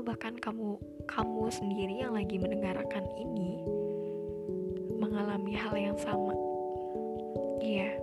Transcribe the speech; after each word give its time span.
atau 0.00 0.16
bahkan 0.16 0.32
kamu 0.40 0.80
kamu 1.04 1.52
sendiri 1.52 2.00
yang 2.00 2.16
lagi 2.16 2.40
mendengarkan 2.40 3.04
ini 3.20 3.60
mengalami 4.96 5.52
hal 5.52 5.76
yang 5.76 5.92
sama. 6.00 6.32
Iya. 7.60 8.00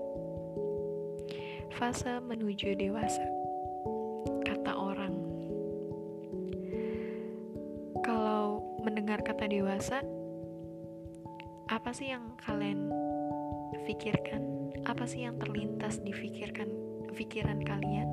Fase 1.74 2.22
menuju 2.22 2.78
dewasa. 2.78 3.26
Kata 4.46 4.78
orang. 4.78 5.18
Kalau 8.06 8.62
mendengar 8.86 9.26
kata 9.26 9.50
dewasa, 9.50 10.06
apa 11.66 11.90
sih 11.98 12.14
yang 12.14 12.38
kalian 12.46 12.94
pikirkan? 13.90 14.70
Apa 14.86 15.10
sih 15.10 15.26
yang 15.26 15.42
terlintas 15.42 15.98
di 16.06 16.14
pikirkan 16.14 16.70
pikiran 17.18 17.58
kalian 17.66 18.10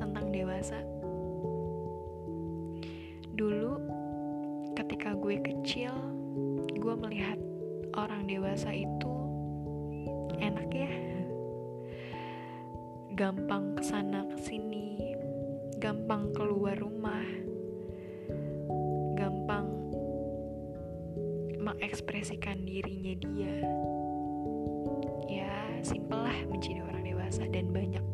tentang 0.00 0.32
dewasa? 0.32 0.91
Dulu 3.32 3.80
ketika 4.76 5.16
gue 5.16 5.40
kecil, 5.40 5.88
gue 6.76 6.94
melihat 7.00 7.40
orang 7.96 8.28
dewasa 8.28 8.76
itu 8.76 9.16
enak 10.36 10.68
ya. 10.68 10.92
Gampang 13.16 13.72
ke 13.72 13.82
sana 13.88 14.28
ke 14.28 14.36
sini. 14.36 15.16
Gampang 15.80 16.36
keluar 16.36 16.76
rumah. 16.76 17.24
Gampang 19.16 19.64
mengekspresikan 21.56 22.68
dirinya 22.68 23.16
dia. 23.16 23.56
Ya 25.24 25.56
simpel 25.80 26.20
lah 26.20 26.36
menjadi 26.52 26.84
orang 26.84 27.04
dewasa 27.08 27.48
dan 27.48 27.72
banyak 27.72 28.04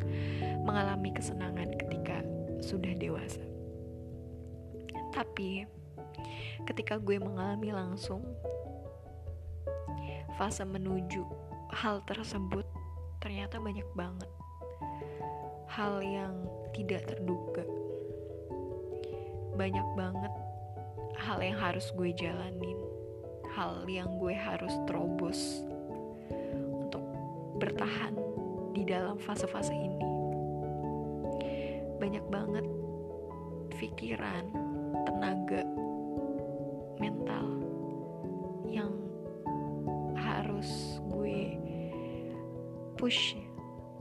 mengalami 0.63 1.11
kesenangan 1.11 1.75
ketika 1.75 2.23
sudah 2.63 2.95
dewasa 2.95 3.58
tapi 5.19 5.67
ketika 6.63 6.95
gue 7.03 7.19
mengalami 7.19 7.75
langsung 7.75 8.23
fase 10.39 10.63
menuju 10.63 11.27
hal 11.75 12.07
tersebut 12.07 12.63
ternyata 13.19 13.59
banyak 13.59 13.87
banget. 13.99 14.31
Hal 15.67 15.99
yang 16.07 16.47
tidak 16.71 17.11
terduga. 17.11 17.67
Banyak 19.59 19.89
banget 19.99 20.31
hal 21.19 21.43
yang 21.43 21.59
harus 21.59 21.91
gue 21.99 22.15
jalanin. 22.15 22.79
Hal 23.59 23.91
yang 23.91 24.23
gue 24.23 24.39
harus 24.39 24.71
terobos 24.87 25.67
untuk 26.79 27.03
bertahan 27.59 28.15
di 28.71 28.87
dalam 28.87 29.19
fase-fase 29.19 29.75
ini. 29.75 29.99
Banyak 31.99 32.23
banget 32.31 32.67
pikiran 33.79 34.58
tenaga 35.09 35.65
mental 37.01 37.49
yang 38.69 38.93
harus 40.13 41.01
gue 41.09 41.57
push 43.01 43.41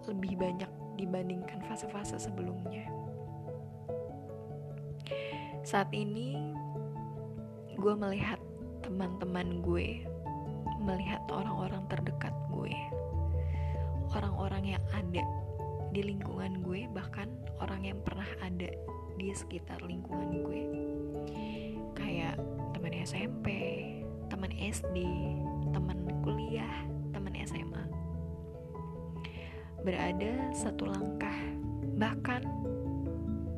lebih 0.04 0.36
banyak 0.36 0.68
dibandingkan 1.00 1.64
fase-fase 1.64 2.20
sebelumnya. 2.20 2.92
Saat 5.64 5.96
ini 5.96 6.36
gue 7.80 7.94
melihat 7.96 8.44
teman-teman 8.84 9.64
gue, 9.64 10.04
melihat 10.84 11.24
orang-orang 11.32 11.88
terdekat 11.88 12.36
gue, 12.52 12.76
orang-orang 14.12 14.76
yang 14.76 14.84
ada 14.92 15.24
di 15.96 16.04
lingkungan 16.04 16.60
gue, 16.68 16.84
bahkan 16.92 17.32
orang 17.64 17.88
yang 17.88 18.00
pernah 18.04 18.28
ada 18.44 18.68
di 19.18 19.34
sekitar 19.34 19.82
lingkungan 19.82 20.46
gue, 20.46 20.64
kayak 21.98 22.38
teman 22.78 22.94
SMP, 23.02 23.48
teman 24.30 24.54
SD, 24.54 24.98
teman 25.74 26.06
kuliah, 26.22 26.86
teman 27.10 27.34
SMA. 27.42 27.84
Berada 29.82 30.54
satu 30.54 30.86
langkah, 30.86 31.34
bahkan 31.98 32.46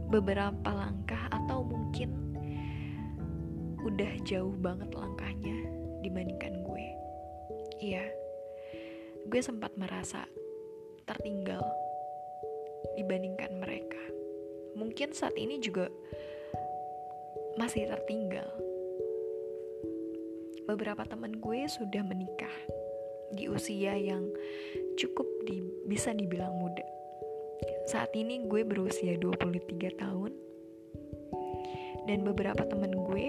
beberapa 0.07 0.71
langkah 0.71 1.27
atau 1.29 1.67
mungkin 1.67 2.15
udah 3.83 4.11
jauh 4.23 4.55
banget 4.59 4.89
langkahnya 4.95 5.55
dibandingkan 5.99 6.63
gue. 6.63 6.85
Iya, 7.79 8.03
gue 9.27 9.41
sempat 9.43 9.75
merasa 9.75 10.23
tertinggal 11.03 11.63
dibandingkan 12.95 13.59
mereka. 13.59 14.18
Mungkin 14.77 15.13
saat 15.15 15.37
ini 15.39 15.57
juga 15.61 15.89
masih 17.55 17.89
tertinggal 17.89 18.47
beberapa 20.69 21.01
teman 21.01 21.41
gue 21.41 21.65
sudah 21.65 22.05
menikah 22.05 22.53
di 23.33 23.49
usia 23.49 23.97
yang 23.97 24.21
cukup 25.01 25.25
di, 25.49 25.65
bisa 25.89 26.13
dibilang 26.13 26.53
muda. 26.61 26.85
Saat 27.89 28.13
ini 28.13 28.45
gue 28.45 28.61
berusia 28.61 29.17
23 29.17 29.97
tahun 29.97 30.31
dan 32.05 32.21
beberapa 32.21 32.61
teman 32.69 32.93
gue 32.93 33.27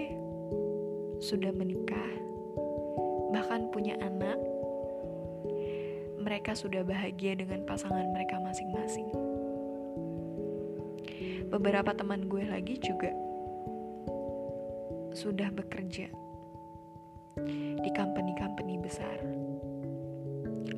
sudah 1.21 1.49
menikah, 1.49 2.11
bahkan 3.33 3.69
punya 3.73 3.97
anak. 4.01 4.37
Mereka 6.21 6.53
sudah 6.53 6.85
bahagia 6.85 7.33
dengan 7.33 7.65
pasangan 7.65 8.05
mereka 8.13 8.37
masing-masing. 8.37 9.30
Beberapa 11.51 11.91
teman 11.91 12.31
gue 12.31 12.47
lagi 12.47 12.79
juga 12.79 13.11
sudah 15.11 15.51
bekerja 15.51 16.07
di 17.83 17.89
company-company 17.91 18.79
besar. 18.79 19.19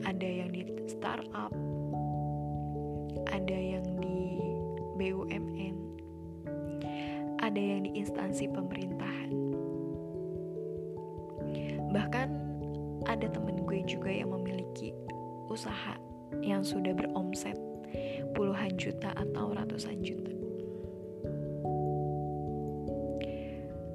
Ada 0.01 0.25
yang 0.25 0.49
di 0.49 0.65
startup, 0.89 1.53
ada 3.29 3.53
yang 3.53 3.85
di 4.01 4.41
BUMN, 4.97 5.77
ada 7.37 7.61
yang 7.61 7.85
di 7.85 7.93
instansi 7.93 8.49
pemerintahan. 8.49 9.29
Bahkan 11.93 12.29
ada 13.05 13.27
temen 13.29 13.61
gue 13.61 13.85
juga 13.85 14.09
yang 14.09 14.33
memiliki 14.33 14.89
usaha 15.53 16.01
yang 16.41 16.65
sudah 16.65 16.97
beromset 16.97 17.61
puluhan 18.33 18.73
juta 18.73 19.13
atau 19.13 19.53
ratusan 19.53 20.01
juta. 20.01 20.42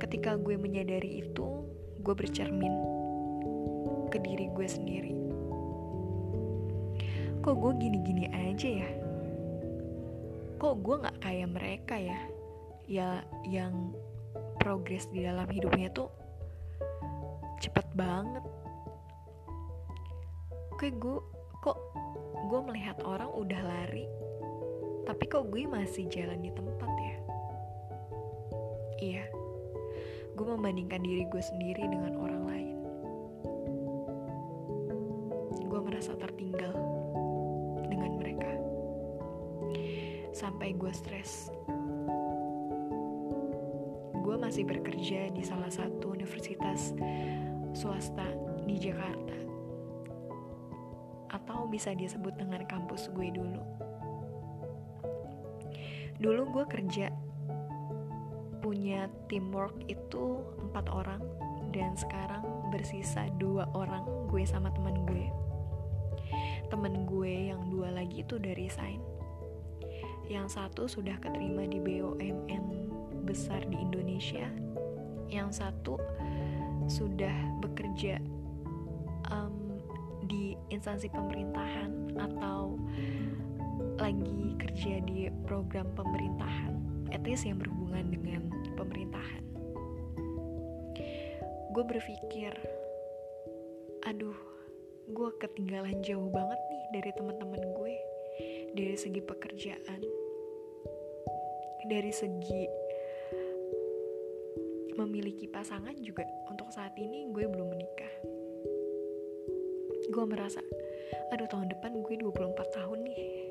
Ketika 0.09 0.41
gue 0.41 0.57
menyadari 0.57 1.21
itu, 1.21 1.69
gue 2.01 2.15
bercermin 2.17 2.73
ke 4.09 4.17
diri 4.25 4.49
gue 4.57 4.65
sendiri. 4.65 5.13
Kok 7.45 7.53
gue 7.53 7.73
gini-gini 7.77 8.25
aja 8.33 8.69
ya? 8.73 8.89
Kok 10.57 10.81
gue 10.81 10.97
gak 11.05 11.21
kayak 11.21 11.53
mereka 11.53 12.01
ya? 12.01 12.17
Ya 12.89 13.21
yang 13.45 13.93
progres 14.57 15.13
di 15.13 15.29
dalam 15.29 15.45
hidupnya 15.45 15.93
tuh 15.93 16.09
cepet 17.61 17.85
banget. 17.93 18.49
Kayak 20.81 21.05
gue, 21.05 21.21
kok 21.61 21.77
gue 22.49 22.61
melihat 22.65 22.97
orang 23.05 23.29
udah 23.29 23.61
lari, 23.61 24.09
tapi 25.05 25.29
kok 25.29 25.53
gue 25.53 25.69
masih 25.69 26.09
jalan 26.09 26.41
di 26.41 26.49
tempat 26.57 26.93
ya? 26.97 27.17
Iya 28.99 29.28
membandingkan 30.57 31.05
diri 31.05 31.29
gue 31.29 31.43
sendiri 31.45 31.85
dengan 31.85 32.17
orang 32.17 32.43
lain. 32.49 32.77
Gue 35.69 35.81
merasa 35.85 36.17
tertinggal 36.17 36.73
dengan 37.93 38.17
mereka. 38.17 38.53
Sampai 40.33 40.73
gue 40.73 40.93
stres. 40.95 41.53
Gue 44.25 44.37
masih 44.41 44.65
bekerja 44.65 45.29
di 45.33 45.43
salah 45.45 45.69
satu 45.69 46.17
universitas 46.17 46.97
swasta 47.77 48.29
di 48.65 48.81
Jakarta. 48.81 49.37
Atau 51.29 51.69
bisa 51.69 51.93
disebut 51.93 52.37
dengan 52.41 52.65
kampus 52.65 53.13
gue 53.13 53.29
dulu. 53.29 53.63
Dulu 56.19 56.43
gue 56.51 56.65
kerja 56.67 57.15
punya 58.69 59.09
teamwork 59.33 59.73
itu 59.89 60.45
empat 60.61 60.93
orang 60.93 61.25
dan 61.73 61.97
sekarang 61.97 62.45
bersisa 62.69 63.25
dua 63.41 63.65
orang 63.73 64.05
gue 64.29 64.45
sama 64.45 64.69
teman 64.77 65.09
gue. 65.09 65.25
Temen 66.69 67.09
gue 67.09 67.49
yang 67.49 67.65
dua 67.73 67.89
lagi 67.97 68.21
itu 68.21 68.37
dari 68.37 68.69
resign. 68.69 69.01
Yang 70.29 70.61
satu 70.61 70.85
sudah 70.85 71.17
keterima 71.17 71.65
di 71.65 71.81
BUMN 71.81 72.65
besar 73.25 73.65
di 73.65 73.81
Indonesia. 73.81 74.45
Yang 75.33 75.65
satu 75.65 75.97
sudah 76.93 77.33
bekerja 77.65 78.21
um, 79.33 79.81
di 80.29 80.61
instansi 80.69 81.09
pemerintahan 81.09 82.21
atau 82.21 82.77
lagi 83.97 84.61
kerja 84.61 85.01
di 85.09 85.33
program 85.49 85.89
pemerintahan 85.97 86.78
least 87.25 87.49
yang 87.49 87.57
berhubungan 87.61 88.13
dengan 88.13 88.43
pemerintahan. 88.77 89.45
Gue 91.73 91.85
berpikir 91.85 92.53
aduh 94.07 94.37
gue 95.09 95.31
ketinggalan 95.41 96.01
jauh 96.01 96.29
banget 96.33 96.61
nih 96.69 96.85
dari 96.97 97.11
teman-teman 97.17 97.63
gue 97.77 97.95
dari 98.73 98.97
segi 98.97 99.21
pekerjaan 99.21 100.01
dari 101.89 102.13
segi 102.13 102.89
memiliki 104.99 105.47
pasangan 105.47 105.95
juga. 106.03 106.27
Untuk 106.51 106.69
saat 106.75 106.93
ini 106.99 107.31
gue 107.31 107.47
belum 107.47 107.71
menikah. 107.71 108.15
Gue 110.11 110.25
merasa 110.27 110.59
aduh 111.31 111.47
tahun 111.47 111.71
depan 111.73 112.03
gue 112.03 112.15
24 112.19 112.77
tahun 112.77 112.99
nih 113.07 113.48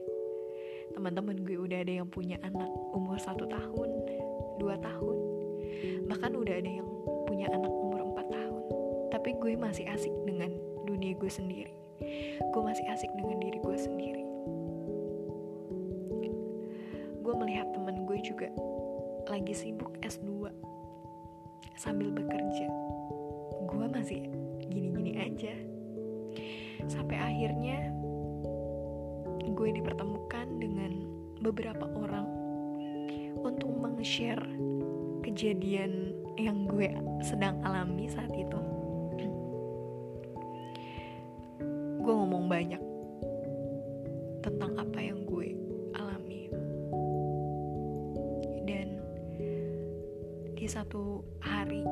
teman-teman 0.97 1.45
gue 1.45 1.61
udah 1.61 1.85
ada 1.85 1.93
yang 2.01 2.09
punya 2.09 2.41
anak 2.41 2.65
umur 2.89 3.21
satu 3.21 3.45
tahun 3.45 3.89
dua 4.57 4.81
tahun. 4.81 5.17
Bahkan 6.09 6.33
udah 6.33 6.55
ada 6.57 6.71
yang 6.81 6.89
punya 7.29 7.45
anak 7.53 7.69
umur 7.69 8.01
empat 8.01 8.25
tahun. 8.33 8.61
Tapi 9.13 9.37
gue 9.37 9.53
masih 9.53 9.85
asik 9.93 10.09
dengan 10.25 10.49
dunia 10.89 11.13
gue 11.13 11.29
sendiri. 11.29 11.69
Gue 12.49 12.61
masih 12.65 12.81
asik 12.89 13.13
dengan 13.13 13.37
diri 13.37 13.61
gue 13.61 13.77
sendiri. 13.77 14.25
Gue 17.21 17.33
melihat 17.45 17.69
teman 17.77 18.01
gue 18.09 18.17
juga 18.25 18.49
lagi 19.29 19.53
sibuk 19.53 19.93
S2 20.01 20.49
sambil 21.77 22.09
bekerja. 22.09 22.73
Gue 23.69 23.85
masih 23.85 24.25
gini-gini 24.65 25.13
aja. 25.21 25.53
Sampai 26.89 27.21
akhirnya 27.21 27.96
gue 29.57 29.73
dipertemukan 29.73 30.45
dengan 30.61 31.09
beberapa 31.41 31.89
orang 31.97 32.29
untuk 33.41 33.73
meng-share 33.73 34.45
kejadian 35.25 36.13
yang 36.37 36.69
gue 36.69 36.93
sedang 37.25 37.57
alami 37.65 38.05
saat 38.05 38.29
itu. 38.37 38.61
gue 42.07 42.15
ngomong 42.15 42.47
banyak 42.47 42.79
tentang 44.39 44.79
apa 44.79 44.95
yang 45.03 45.27
gue 45.27 45.51
alami. 45.91 46.47
Dan 48.63 49.03
di 50.55 50.63
satu 50.71 51.19
hari, 51.43 51.83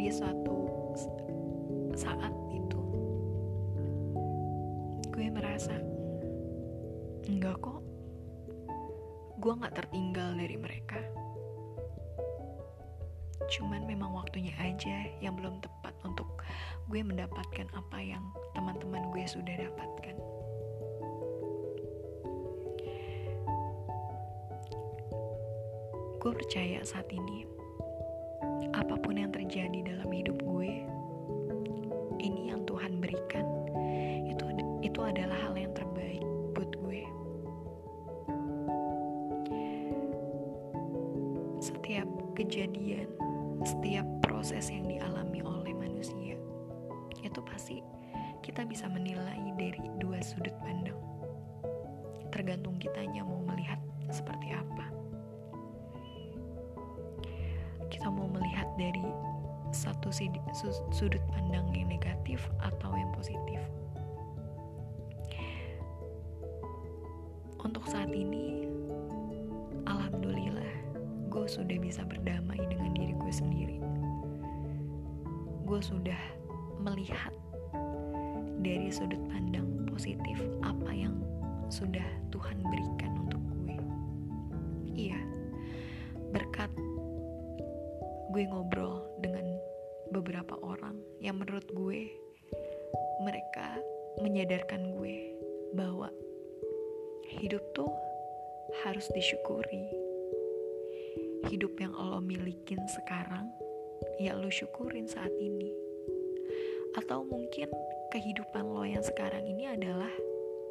di 0.00 0.08
suatu 0.08 0.64
saat 1.92 2.32
itu, 2.56 2.73
Enggak 7.24 7.56
kok, 7.64 7.80
gue 9.40 9.52
gak 9.64 9.74
tertinggal 9.80 10.36
dari 10.36 10.60
mereka. 10.60 11.00
Cuman 13.48 13.88
memang 13.88 14.12
waktunya 14.12 14.52
aja 14.60 15.08
yang 15.24 15.36
belum 15.36 15.60
tepat 15.64 15.96
untuk 16.04 16.44
gue 16.88 17.00
mendapatkan 17.00 17.68
apa 17.72 17.98
yang 18.00 18.24
teman-teman 18.52 19.08
gue 19.08 19.24
sudah 19.24 19.56
dapatkan. 19.56 20.16
Gue 26.20 26.32
percaya 26.32 26.80
saat 26.84 27.08
ini, 27.12 27.44
apa 28.72 28.96
pun 29.00 29.16
yang 29.16 29.32
terjadi 29.32 29.92
dalam 29.92 30.08
hidup 30.08 30.40
gue, 30.40 30.88
sudut 50.24 50.56
pandang. 50.64 50.96
Tergantung 52.32 52.80
kitanya 52.80 53.20
mau 53.20 53.44
melihat 53.44 53.76
seperti 54.08 54.56
apa. 54.56 54.88
Kita 57.92 58.08
mau 58.08 58.24
melihat 58.32 58.64
dari 58.80 59.04
satu 59.68 60.08
sudut 60.88 61.20
pandang 61.28 61.68
yang 61.76 61.92
negatif 61.92 62.48
atau 62.64 62.96
yang 62.96 63.12
positif. 63.12 63.60
Untuk 67.60 67.84
saat 67.84 68.08
ini, 68.08 68.64
alhamdulillah, 69.84 70.72
gue 71.28 71.46
sudah 71.48 71.76
bisa 71.76 72.00
berdamai 72.00 72.60
dengan 72.72 72.96
diri 72.96 73.12
gue 73.12 73.32
sendiri. 73.32 73.78
Gue 75.68 75.80
sudah 75.84 76.20
melihat 76.80 77.32
dari 78.64 78.88
sudut 78.88 79.20
pandang 79.28 79.73
positif 79.94 80.42
apa 80.66 80.90
yang 80.90 81.14
sudah 81.70 82.02
Tuhan 82.34 82.58
berikan 82.66 83.14
untuk 83.14 83.38
gue. 83.62 83.78
Iya, 84.90 85.22
berkat 86.34 86.74
gue 88.34 88.42
ngobrol 88.50 89.06
dengan 89.22 89.46
beberapa 90.10 90.58
orang 90.66 90.98
yang 91.22 91.38
menurut 91.38 91.62
gue 91.70 92.10
mereka 93.22 93.78
menyadarkan 94.18 94.98
gue 94.98 95.38
bahwa 95.78 96.10
hidup 97.38 97.62
tuh 97.78 97.94
harus 98.82 99.06
disyukuri. 99.14 99.94
Hidup 101.54 101.78
yang 101.78 101.94
lo 101.94 102.18
milikin 102.18 102.82
sekarang, 102.90 103.46
ya 104.18 104.34
lo 104.34 104.50
syukurin 104.50 105.06
saat 105.06 105.30
ini. 105.38 105.70
Atau 106.98 107.22
mungkin 107.30 107.70
kehidupan 108.14 108.70
lo 108.70 108.86
yang 108.86 109.02
sekarang 109.02 109.42
ini 109.42 109.66
adalah 109.74 110.14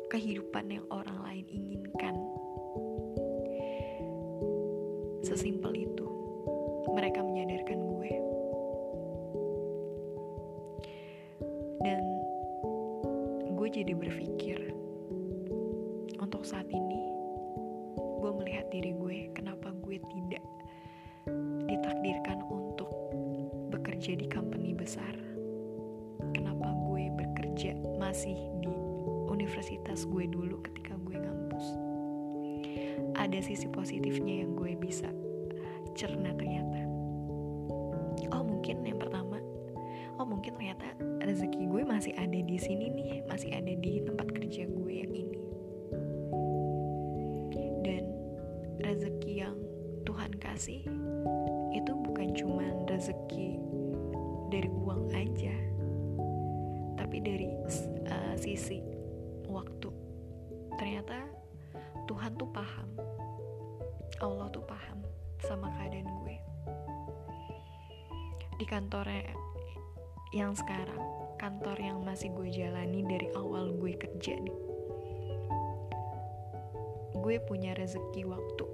kehidupan 0.07 0.63
yang 0.71 0.87
orang 0.87 1.19
lain 1.27 1.43
inginkan. 1.51 2.15
Sesimpel 5.27 5.75
itu, 5.75 6.07
mereka 6.95 7.19
menyadarkan 7.19 7.79
gue. 7.83 8.13
Dan 11.83 11.99
gue 13.59 13.67
jadi 13.75 13.91
berpikir, 13.91 14.71
untuk 16.23 16.47
saat 16.47 16.71
ini, 16.71 17.03
gue 18.23 18.31
melihat 18.39 18.71
diri 18.71 18.95
gue, 18.95 19.35
kenapa 19.35 19.75
gue 19.83 19.99
tidak 19.99 20.43
ditakdirkan 21.67 22.39
untuk 22.47 22.87
bekerja 23.67 24.15
di 24.15 24.31
company 24.31 24.71
besar 24.71 25.22
masih 28.03 28.35
di 28.59 28.67
universitas 29.31 30.03
gue 30.03 30.27
dulu 30.27 30.59
ketika 30.59 30.99
gue 31.07 31.15
ngampus. 31.15 31.65
Ada 33.15 33.39
sisi 33.39 33.71
positifnya 33.71 34.43
yang 34.43 34.59
gue 34.59 34.75
bisa 34.75 35.07
cerna 35.95 36.35
ternyata. 36.35 36.83
Oh 38.35 38.43
mungkin 38.43 38.83
yang 38.83 38.99
pertama 38.99 39.39
oh 40.19 40.27
mungkin 40.27 40.51
ternyata 40.59 40.99
rezeki 41.23 41.63
gue 41.71 41.83
masih 41.87 42.11
ada 42.19 42.35
di 42.35 42.57
sini 42.59 42.91
nih 42.91 43.23
masih 43.23 43.55
ada 43.55 43.71
di 43.71 44.03
tempat 44.03 44.27
kerja 44.35 44.67
gue 44.67 44.91
yang 44.91 45.13
ini. 45.15 45.39
Dan 47.87 48.03
rezeki 48.83 49.31
yang 49.47 49.55
Tuhan 50.03 50.35
kasih 50.43 50.83
itu 51.71 51.91
bukan 52.03 52.35
cuma 52.35 52.67
rezeki 52.83 53.63
dari 54.51 54.67
uang 54.67 55.07
aja 55.15 55.55
tapi 56.99 57.19
dari 57.23 57.49
sisi 58.43 58.83
waktu. 59.47 59.87
Ternyata 60.75 61.23
Tuhan 62.11 62.35
tuh 62.35 62.51
paham. 62.51 62.89
Allah 64.19 64.51
tuh 64.51 64.67
paham 64.67 64.99
sama 65.39 65.71
keadaan 65.79 66.11
gue. 66.27 66.37
Di 68.59 68.65
kantornya 68.67 69.31
yang 70.35 70.51
sekarang 70.51 70.99
kantor 71.37 71.77
yang 71.77 71.99
masih 72.01 72.33
gue 72.33 72.49
jalani 72.49 73.05
dari 73.05 73.29
awal 73.37 73.69
gue 73.77 73.93
kerja 73.99 74.33
nih 74.39 74.57
gue 77.13 77.35
punya 77.45 77.77
rezeki 77.77 78.25
waktu 78.25 78.65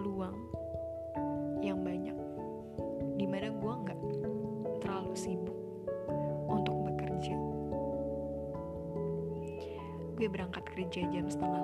luang 0.00 0.34
yang 1.60 1.84
banyak 1.84 2.16
di 3.20 3.26
mana 3.28 3.52
gue 3.52 3.74
nggak 3.84 4.00
gue 10.14 10.28
berangkat 10.30 10.62
kerja 10.70 11.06
jam 11.10 11.26
setengah 11.26 11.60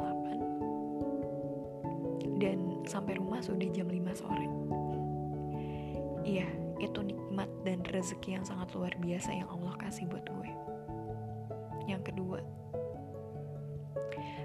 8 2.26 2.38
dan 2.42 2.82
sampai 2.88 3.14
rumah 3.20 3.38
sudah 3.44 3.68
jam 3.70 3.86
5 3.86 4.00
sore. 4.16 4.48
Iya 6.26 6.48
itu 6.80 7.00
nikmat 7.04 7.48
dan 7.62 7.84
rezeki 7.84 8.40
yang 8.40 8.44
sangat 8.48 8.72
luar 8.72 8.96
biasa 8.98 9.30
yang 9.36 9.48
Allah 9.52 9.76
kasih 9.78 10.08
buat 10.08 10.24
gue. 10.24 10.50
Yang 11.86 12.12
kedua 12.12 12.40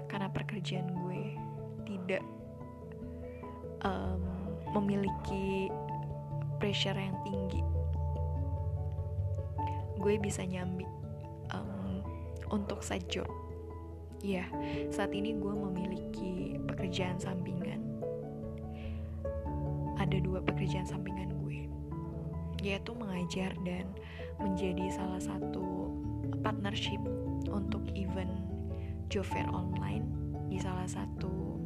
karena 0.06 0.30
pekerjaan 0.30 0.86
gue 0.92 1.22
tidak 1.84 2.22
um, 3.82 4.22
memiliki 4.72 5.68
pressure 6.56 6.96
yang 6.96 7.16
tinggi 7.26 7.60
gue 10.00 10.14
bisa 10.22 10.46
nyambi 10.46 10.86
um, 11.50 12.00
untuk 12.54 12.80
side 12.80 13.04
job 13.10 13.26
ya 14.24 14.44
saat 14.88 15.12
ini 15.12 15.36
gue 15.36 15.54
memiliki 15.54 16.60
pekerjaan 16.64 17.20
sampingan 17.20 17.80
ada 19.96 20.16
dua 20.20 20.44
pekerjaan 20.44 20.86
sampingan 20.88 21.32
gue 21.44 21.68
yaitu 22.64 22.92
mengajar 22.96 23.52
dan 23.64 23.88
menjadi 24.40 24.92
salah 24.92 25.20
satu 25.20 25.92
partnership 26.44 27.00
untuk 27.48 27.82
event 27.96 28.32
fair 29.24 29.48
online 29.48 30.04
di 30.52 30.60
salah 30.60 30.84
satu 30.84 31.56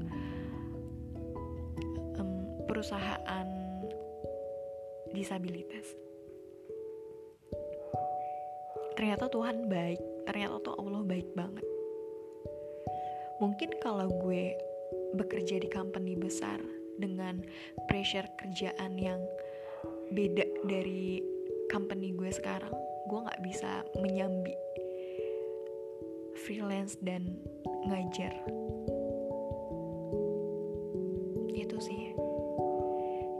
um, 2.14 2.30
perusahaan 2.70 3.48
disabilitas. 5.10 5.98
Ternyata 8.94 9.26
Tuhan 9.32 9.66
baik, 9.66 9.98
ternyata 10.28 10.62
tuh 10.62 10.78
Allah 10.78 11.02
baik 11.02 11.34
banget. 11.34 11.66
Mungkin 13.40 13.80
kalau 13.80 14.04
gue 14.20 14.52
bekerja 15.16 15.64
di 15.64 15.68
company 15.72 16.12
besar 16.12 16.60
dengan 17.00 17.40
pressure 17.88 18.28
kerjaan 18.36 19.00
yang 19.00 19.16
beda 20.12 20.44
dari 20.68 21.24
company 21.72 22.12
gue 22.12 22.28
sekarang, 22.28 22.68
gue 23.08 23.18
nggak 23.24 23.40
bisa 23.40 23.80
menyambi 23.96 24.52
freelance 26.44 27.00
dan 27.00 27.32
ngajar. 27.88 28.36
Itu 31.56 31.80
sih 31.80 32.12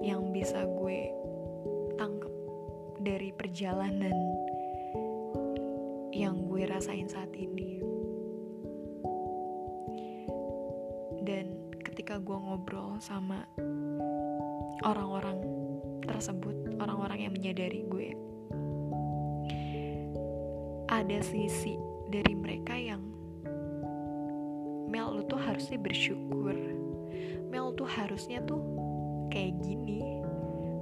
yang 0.00 0.33
bisa 0.33 0.64
gue 0.64 1.12
tangkep 2.00 2.35
dari 3.04 3.37
perjalanan 3.37 4.16
yang 6.16 6.49
gue 6.49 6.64
rasain 6.64 7.04
saat 7.04 7.37
ini 7.37 7.79
gue 12.21 12.39
ngobrol 12.39 13.00
sama 13.00 13.45
orang-orang 14.85 15.41
tersebut 16.05 16.77
orang-orang 16.81 17.29
yang 17.29 17.33
menyadari 17.35 17.85
gue. 17.89 18.09
Ada 20.91 21.23
sisi 21.23 21.77
dari 22.11 22.35
mereka 22.35 22.75
yang 22.79 23.03
Mel 24.91 25.15
lu 25.15 25.23
tuh 25.27 25.39
harusnya 25.39 25.79
bersyukur. 25.79 26.57
Mel 27.47 27.75
tuh 27.79 27.87
harusnya 27.87 28.43
tuh 28.43 28.59
kayak 29.31 29.55
gini. 29.62 30.23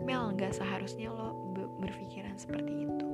Mel 0.04 0.32
nggak 0.32 0.56
seharusnya 0.56 1.12
lo 1.12 1.36
berpikiran 1.78 2.36
seperti 2.40 2.88
itu 2.88 3.07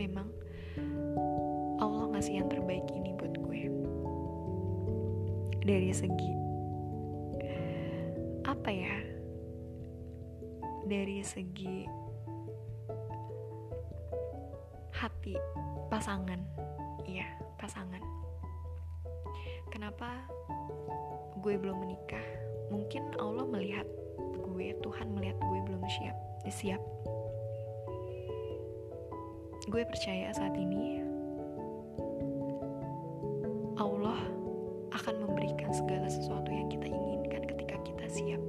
memang 0.00 0.32
Allah 1.76 2.08
ngasih 2.16 2.40
yang 2.40 2.48
terbaik 2.48 2.88
ini 2.88 3.12
buat 3.20 3.36
gue. 3.36 3.68
Dari 5.60 5.92
segi 5.92 6.32
apa 8.48 8.70
ya? 8.72 8.96
Dari 10.88 11.20
segi 11.20 11.84
hati 14.96 15.36
pasangan. 15.92 16.40
Iya 17.04 17.28
pasangan. 17.60 18.00
Kenapa 19.68 20.08
gue 21.44 21.60
belum 21.60 21.76
menikah? 21.84 22.24
Mungkin 22.72 23.20
Allah 23.20 23.44
melihat 23.44 23.84
gue 24.48 24.72
Tuhan 24.80 25.12
melihat 25.12 25.36
gue 25.36 25.60
belum 25.68 25.84
siap 25.84 26.16
siap 26.48 26.80
gue 29.70 29.86
percaya 29.86 30.34
saat 30.34 30.58
ini 30.58 30.98
Allah 33.78 34.18
akan 34.90 35.14
memberikan 35.22 35.70
segala 35.70 36.10
sesuatu 36.10 36.50
yang 36.50 36.66
kita 36.66 36.90
inginkan 36.90 37.46
ketika 37.46 37.78
kita 37.86 38.06
siap. 38.10 38.42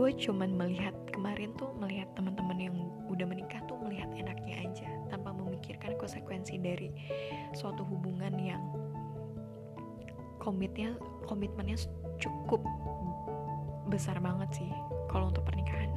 Gue 0.00 0.16
cuman 0.16 0.56
melihat 0.56 0.96
kemarin 1.12 1.52
tuh 1.60 1.76
melihat 1.76 2.08
teman-teman 2.16 2.56
yang 2.56 2.72
udah 3.12 3.28
menikah 3.28 3.60
tuh 3.68 3.76
melihat 3.84 4.08
enaknya 4.16 4.64
aja 4.64 4.88
tanpa 5.12 5.30
memikirkan 5.36 5.92
konsekuensi 6.00 6.56
dari 6.56 6.88
suatu 7.52 7.84
hubungan 7.84 8.32
yang 8.40 8.64
komitnya 10.40 10.96
komitmennya 11.28 11.76
cukup 12.18 12.64
besar 13.92 14.16
banget 14.18 14.50
sih 14.64 14.70
kalau 15.12 15.28
untuk 15.28 15.44
pernikahan. 15.46 15.92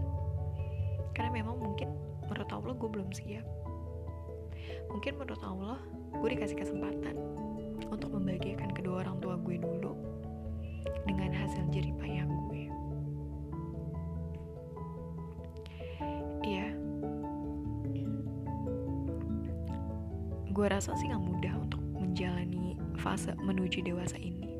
Karena 1.15 1.31
memang 1.31 1.57
mungkin 1.57 1.89
menurut 2.27 2.49
Allah 2.51 2.73
gue 2.75 2.89
belum 2.89 3.09
siap. 3.15 3.45
Mungkin 4.91 5.17
menurut 5.17 5.41
Allah 5.41 5.79
gue 6.13 6.29
dikasih 6.29 6.57
kesempatan 6.59 7.17
untuk 7.89 8.13
membahagiakan 8.13 8.75
kedua 8.75 9.07
orang 9.07 9.17
tua 9.23 9.39
gue 9.41 9.57
dulu 9.57 9.97
dengan 11.07 11.31
hasil 11.33 11.63
jerih 11.73 11.95
payah 11.97 12.27
gue 12.27 12.43
gue 20.53 20.69
rasa 20.69 20.93
sih 21.01 21.09
gak 21.09 21.17
mudah 21.17 21.57
untuk 21.57 21.81
menjalani 21.97 22.77
fase 22.99 23.33
menuju 23.41 23.85
dewasa 23.85 24.17
ini. 24.19 24.59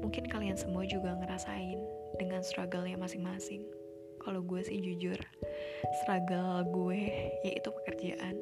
Mungkin 0.00 0.28
kalian 0.30 0.54
semua 0.54 0.86
juga 0.86 1.16
ngerasain 1.16 1.80
dengan 2.20 2.44
struggle-nya 2.44 2.96
masing-masing. 3.00 3.64
Kalau 4.22 4.42
gue 4.42 4.60
sih 4.62 4.82
jujur, 4.82 5.18
struggle 6.02 6.66
gue 6.70 7.00
yaitu 7.46 7.68
pekerjaan 7.82 8.36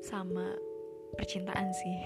sama 0.00 0.56
percintaan 1.16 1.72
sih. 1.72 1.98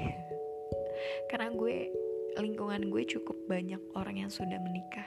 Karena 1.31 1.55
gue 1.55 1.91
lingkungan 2.39 2.91
gue 2.91 3.03
cukup 3.07 3.37
banyak 3.47 3.81
orang 3.95 4.27
yang 4.27 4.31
sudah 4.31 4.59
menikah. 4.63 5.07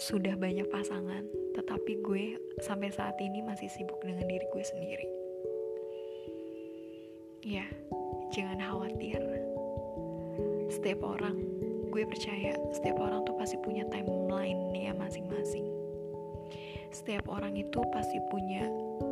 Sudah 0.00 0.34
banyak 0.34 0.66
pasangan, 0.72 1.22
tetapi 1.54 2.02
gue 2.02 2.40
sampai 2.64 2.90
saat 2.90 3.14
ini 3.22 3.44
masih 3.44 3.70
sibuk 3.70 4.02
dengan 4.02 4.26
diri 4.26 4.46
gue 4.50 4.64
sendiri 4.64 5.22
Ya, 7.42 7.66
jangan 8.30 8.62
khawatir. 8.62 9.18
Setiap 10.72 11.04
orang, 11.04 11.36
gue 11.92 12.00
percaya 12.08 12.56
setiap 12.72 12.96
orang 12.96 13.28
tuh 13.28 13.36
pasti 13.36 13.60
punya 13.60 13.84
timeline 13.92 14.72
ya 14.72 14.96
masing-masing. 14.96 15.68
Setiap 16.88 17.28
orang 17.28 17.52
itu 17.60 17.76
pasti 17.92 18.16
punya 18.32 18.64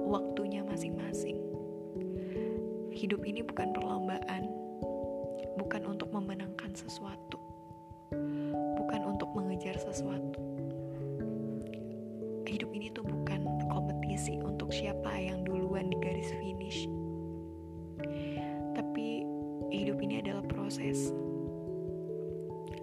waktunya 0.08 0.64
masing-masing. 0.64 1.36
Hidup 2.96 3.28
ini 3.28 3.44
bukan 3.44 3.76
perlombaan, 3.76 4.48
bukan 5.60 5.84
untuk 5.84 6.08
memenangkan 6.16 6.72
sesuatu, 6.72 7.36
bukan 8.80 9.04
untuk 9.04 9.28
mengejar 9.36 9.76
sesuatu. 9.76 10.39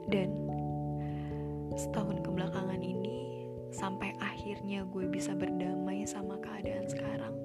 Dan 0.08 0.32
setahun 1.76 2.24
kebelakangan 2.24 2.80
ini 2.80 3.48
sampai 3.76 4.16
akhirnya 4.24 4.88
gue 4.88 5.06
bisa 5.12 5.36
berdamai 5.36 6.08
sama 6.08 6.40
keadaan 6.40 6.88
sekarang. 6.88 7.36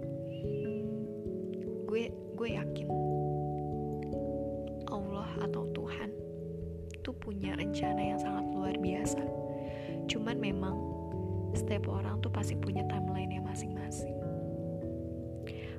Gue 1.90 2.14
gue 2.38 2.48
yakin 2.54 2.88
Allah 4.88 5.28
atau 5.42 5.66
Tuhan 5.74 6.10
tuh 7.02 7.14
punya 7.18 7.58
rencana 7.58 7.98
yang 7.98 8.20
sangat 8.22 8.46
luar 8.54 8.74
biasa. 8.78 9.22
Cuman 10.06 10.38
memang 10.38 10.74
setiap 11.52 11.90
orang 11.90 12.22
tuh 12.22 12.30
pasti 12.30 12.54
punya 12.54 12.86
timeline 12.86 13.34
yang 13.34 13.44
masing-masing. 13.44 14.14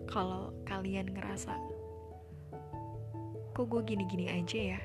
Kalau 0.06 0.52
kalian 0.68 1.10
ngerasa 1.16 1.56
kok 3.54 3.70
gue 3.70 3.82
gini-gini 3.86 4.34
aja 4.34 4.78
ya 4.78 4.82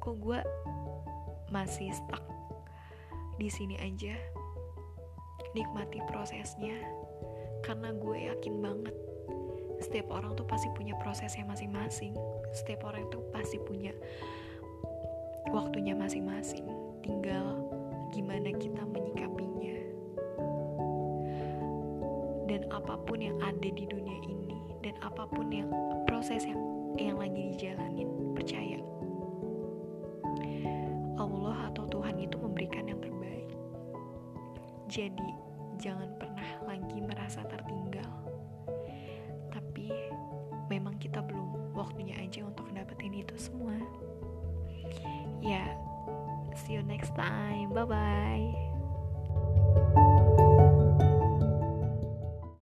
kok 0.00 0.16
gue 0.16 0.40
masih 1.50 1.92
stuck 1.94 2.22
di 3.36 3.48
sini 3.52 3.76
aja. 3.80 4.16
Nikmati 5.56 6.04
prosesnya 6.08 6.76
karena 7.64 7.92
gue 7.96 8.28
yakin 8.28 8.60
banget 8.60 8.96
setiap 9.80 10.08
orang 10.12 10.32
tuh 10.36 10.48
pasti 10.48 10.72
punya 10.72 10.96
prosesnya 11.00 11.44
masing-masing. 11.44 12.16
Setiap 12.56 12.88
orang 12.88 13.04
tuh 13.12 13.20
pasti 13.32 13.60
punya 13.60 13.92
waktunya 15.52 15.92
masing-masing. 15.92 16.64
Tinggal 17.04 17.60
gimana 18.12 18.52
kita 18.56 18.82
menyikapinya. 18.88 19.76
Dan 22.48 22.64
apa 22.72 22.96
pun 23.04 23.20
yang 23.20 23.36
ada 23.44 23.68
di 23.68 23.84
dunia 23.84 24.18
ini 24.24 24.56
dan 24.80 24.96
apa 25.04 25.28
pun 25.28 25.52
yang 25.52 25.68
proses 26.08 26.46
yang 26.46 26.60
yang 26.96 27.20
lagi 27.20 27.52
dijalanin 27.52 28.32
percaya 28.32 28.80
jadi 34.96 35.30
jangan 35.76 36.08
pernah 36.16 36.48
lagi 36.64 37.04
merasa 37.04 37.44
tertinggal. 37.44 38.08
Tapi 39.52 39.92
memang 40.72 40.96
kita 40.96 41.20
belum 41.20 41.76
waktunya 41.76 42.16
aja 42.16 42.48
untuk 42.48 42.64
dapetin 42.72 43.12
itu 43.12 43.36
semua. 43.36 43.76
Ya 45.44 45.68
see 46.56 46.80
you 46.80 46.82
next 46.88 47.12
time. 47.12 47.76
Bye 47.76 47.84
bye 47.84 48.15